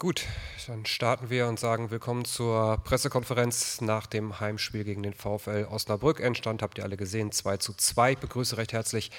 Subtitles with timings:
[0.00, 0.26] Gut,
[0.68, 6.20] dann starten wir und sagen willkommen zur Pressekonferenz nach dem Heimspiel gegen den VfL Osnabrück.
[6.20, 8.12] Endstand habt ihr alle gesehen, 2 zu 2.
[8.12, 9.10] Ich begrüße recht herzlich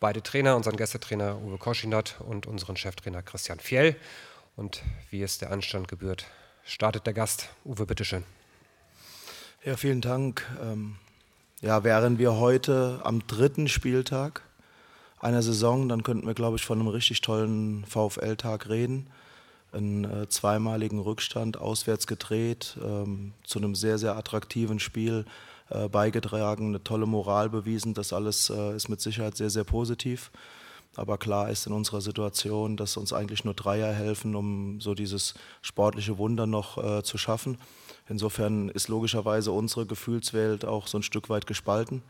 [0.00, 3.96] beide Trainer, unseren Gästetrainer Uwe Koschinat und unseren Cheftrainer Christian Fjell.
[4.54, 6.26] Und wie es der Anstand gebührt,
[6.62, 7.48] startet der Gast.
[7.64, 8.24] Uwe, bitteschön.
[9.64, 10.44] Ja, vielen Dank.
[10.60, 10.96] Ähm,
[11.62, 14.42] ja, wären wir heute am dritten Spieltag
[15.20, 19.08] einer Saison, dann könnten wir, glaube ich, von einem richtig tollen VfL-Tag reden
[19.72, 25.26] einen äh, zweimaligen Rückstand auswärts gedreht, ähm, zu einem sehr, sehr attraktiven Spiel
[25.70, 27.94] äh, beigetragen, eine tolle Moral bewiesen.
[27.94, 30.30] Das alles äh, ist mit Sicherheit sehr, sehr positiv.
[30.96, 35.34] Aber klar ist in unserer Situation, dass uns eigentlich nur Dreier helfen, um so dieses
[35.62, 37.58] sportliche Wunder noch äh, zu schaffen.
[38.08, 42.02] Insofern ist logischerweise unsere Gefühlswelt auch so ein Stück weit gespalten.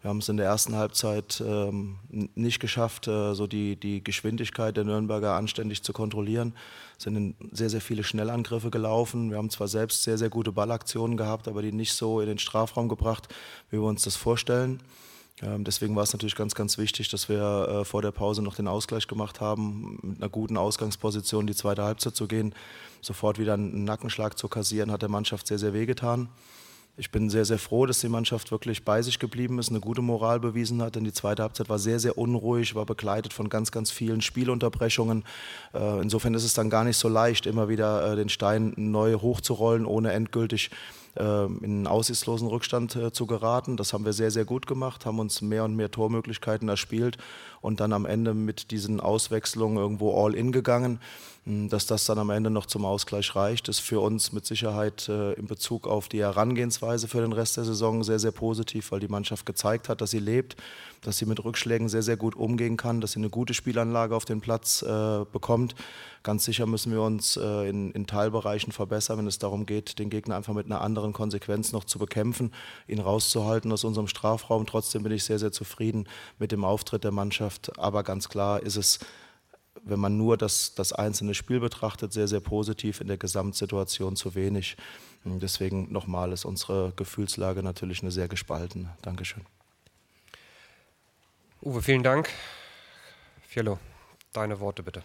[0.00, 4.76] Wir haben es in der ersten Halbzeit ähm, nicht geschafft, äh, so die, die Geschwindigkeit
[4.76, 6.54] der Nürnberger anständig zu kontrollieren.
[6.96, 9.30] Es sind sehr, sehr viele Schnellangriffe gelaufen.
[9.30, 12.38] Wir haben zwar selbst sehr, sehr gute Ballaktionen gehabt, aber die nicht so in den
[12.38, 13.26] Strafraum gebracht,
[13.70, 14.80] wie wir uns das vorstellen.
[15.42, 18.54] Ähm, deswegen war es natürlich ganz, ganz wichtig, dass wir äh, vor der Pause noch
[18.54, 22.54] den Ausgleich gemacht haben, mit einer guten Ausgangsposition die zweite Halbzeit zu gehen.
[23.00, 26.28] Sofort wieder einen Nackenschlag zu kassieren, hat der Mannschaft sehr, sehr wehgetan.
[27.00, 30.02] Ich bin sehr, sehr froh, dass die Mannschaft wirklich bei sich geblieben ist, eine gute
[30.02, 33.70] Moral bewiesen hat, denn die zweite Halbzeit war sehr, sehr unruhig, war begleitet von ganz,
[33.70, 35.22] ganz vielen Spielunterbrechungen.
[35.74, 39.14] Äh, insofern ist es dann gar nicht so leicht, immer wieder äh, den Stein neu
[39.14, 40.72] hochzurollen, ohne endgültig
[41.14, 43.76] äh, in einen aussichtslosen Rückstand zu geraten.
[43.76, 47.16] Das haben wir sehr, sehr gut gemacht, haben uns mehr und mehr Tormöglichkeiten erspielt
[47.60, 50.98] und dann am Ende mit diesen Auswechslungen irgendwo all in gegangen.
[51.44, 55.08] Hm, dass das dann am Ende noch zum Ausgleich reicht, ist für uns mit Sicherheit
[55.08, 59.08] in Bezug auf die Herangehensweise für den Rest der Saison sehr, sehr positiv, weil die
[59.08, 60.56] Mannschaft gezeigt hat, dass sie lebt,
[61.02, 64.24] dass sie mit Rückschlägen sehr, sehr gut umgehen kann, dass sie eine gute Spielanlage auf
[64.24, 65.74] den Platz äh, bekommt.
[66.22, 70.10] Ganz sicher müssen wir uns äh, in, in, Teilbereichen verbessern, wenn es darum geht, den
[70.10, 72.52] Gegner einfach mit einer anderen Konsequenz noch zu bekämpfen,
[72.86, 74.66] ihn rauszuhalten aus unserem Strafraum.
[74.66, 77.78] Trotzdem bin ich sehr, sehr zufrieden mit dem Auftritt der Mannschaft.
[77.78, 78.98] Aber ganz klar ist es
[79.84, 84.34] wenn man nur das, das einzelne Spiel betrachtet, sehr, sehr positiv, in der Gesamtsituation zu
[84.34, 84.76] wenig.
[85.24, 88.96] Deswegen nochmal ist unsere Gefühlslage natürlich eine sehr gespaltene.
[89.02, 89.44] Dankeschön.
[91.60, 92.28] Uwe, vielen Dank.
[93.46, 93.78] Fiello,
[94.32, 95.02] deine Worte bitte.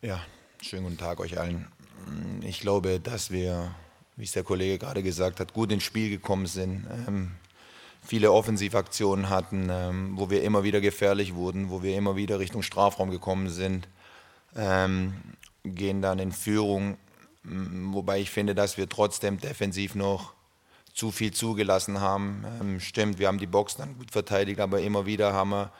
[0.00, 0.24] Ja,
[0.62, 1.66] schönen guten Tag euch allen.
[2.42, 3.74] Ich glaube, dass wir,
[4.16, 6.86] wie es der Kollege gerade gesagt hat, gut ins Spiel gekommen sind.
[7.06, 7.32] Ähm,
[8.10, 12.64] viele Offensivaktionen hatten, ähm, wo wir immer wieder gefährlich wurden, wo wir immer wieder Richtung
[12.64, 13.86] Strafraum gekommen sind,
[14.56, 15.14] ähm,
[15.62, 16.96] gehen dann in Führung,
[17.44, 20.32] wobei ich finde, dass wir trotzdem defensiv noch
[20.92, 22.44] zu viel zugelassen haben.
[22.60, 25.70] Ähm, stimmt, wir haben die Box dann gut verteidigt, aber immer wieder haben wir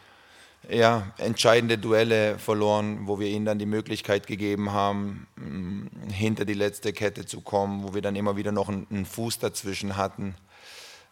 [0.69, 5.27] ja, entscheidende Duelle verloren, wo wir ihnen dann die Möglichkeit gegeben haben,
[6.13, 9.41] hinter die letzte Kette zu kommen, wo wir dann immer wieder noch einen, einen Fuß
[9.41, 10.37] dazwischen hatten.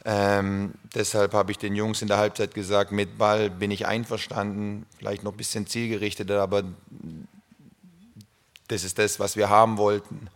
[0.05, 4.87] Ähm, deshalb habe ich den Jungs in der Halbzeit gesagt, mit Ball bin ich einverstanden,
[4.97, 6.63] vielleicht noch ein bisschen zielgerichteter, aber
[8.69, 10.31] das ist das, was wir haben wollten.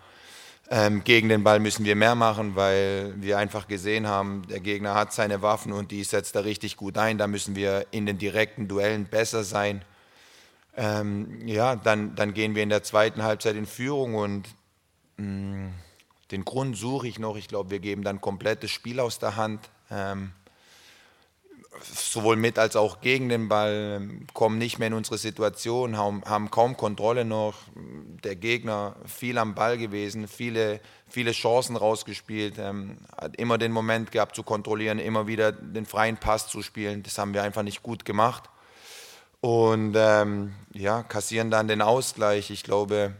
[0.70, 4.94] Ähm, gegen den Ball müssen wir mehr machen, weil wir einfach gesehen haben, der Gegner
[4.94, 7.18] hat seine Waffen und die setzt er richtig gut ein.
[7.18, 9.84] Da müssen wir in den direkten Duellen besser sein.
[10.74, 14.48] Ähm, ja, dann, dann gehen wir in der zweiten Halbzeit in Führung und
[15.18, 15.74] mh, mm,
[16.32, 17.36] den Grund suche ich noch.
[17.36, 19.68] Ich glaube, wir geben dann komplettes Spiel aus der Hand.
[19.90, 20.32] Ähm,
[21.82, 26.22] sowohl mit als auch gegen den Ball, ähm, kommen nicht mehr in unsere Situation, haben,
[26.24, 27.54] haben kaum Kontrolle noch.
[27.74, 34.10] Der Gegner viel am Ball gewesen, viele, viele Chancen rausgespielt, ähm, hat immer den Moment
[34.10, 37.02] gehabt zu kontrollieren, immer wieder den freien Pass zu spielen.
[37.02, 38.44] Das haben wir einfach nicht gut gemacht.
[39.40, 42.50] Und ähm, ja, kassieren dann den Ausgleich.
[42.50, 43.14] Ich glaube,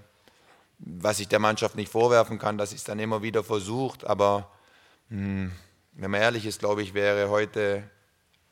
[0.84, 4.04] was ich der Mannschaft nicht vorwerfen kann, dass sie es dann immer wieder versucht.
[4.04, 4.50] Aber
[5.08, 5.52] mh, hm,
[5.92, 7.84] wenn man ehrlich ist, glaube ich, wäre heute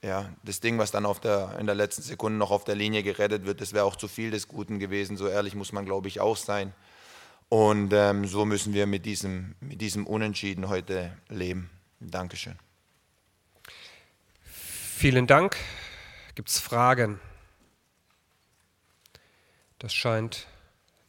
[0.02, 3.02] ja, das Ding, was dann auf der, in der letzten Sekunde noch auf der Linie
[3.02, 5.16] gerettet wird, das wäre auch zu viel des Guten gewesen.
[5.16, 6.72] So ehrlich muss man, glaube ich, auch sein.
[7.48, 11.68] Und ähm, so müssen wir mit diesem, mit diesem Unentschieden heute leben.
[11.98, 12.56] Dankeschön.
[14.42, 15.56] Vielen Dank.
[16.34, 17.20] Gibt es Fragen?
[19.78, 20.46] Das scheint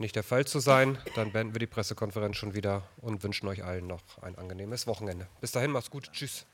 [0.02, 3.64] nicht der Fall zu sein, dann beenden wir die Pressekonferenz schon wieder und wünschen euch
[3.64, 5.28] allen noch ein angenehmes Wochenende.
[5.40, 6.12] Bis dahin, macht's gut.
[6.12, 6.46] Tschüss.